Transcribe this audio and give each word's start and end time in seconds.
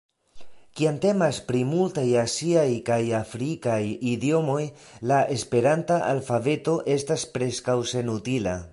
Kiam 0.77 0.95
temas 1.01 1.39
pri 1.51 1.59
multaj 1.73 2.05
aziaj 2.21 2.63
kaj 2.89 2.99
afrikaj 3.19 3.79
idiomoj 4.15 4.59
la 5.13 5.23
esperanta 5.39 6.03
alfabeto 6.15 6.77
estas 6.99 7.31
preskaŭ 7.37 7.81
senutila. 7.95 8.63